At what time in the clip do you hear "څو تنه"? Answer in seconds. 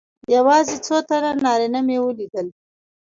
0.85-1.31